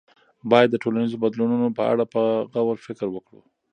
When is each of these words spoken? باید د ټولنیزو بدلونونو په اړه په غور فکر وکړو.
باید 0.51 0.69
د 0.71 0.75
ټولنیزو 0.83 1.21
بدلونونو 1.23 1.67
په 1.77 1.83
اړه 1.91 2.03
په 2.13 2.21
غور 2.65 2.77
فکر 2.87 3.07
وکړو. 3.11 3.41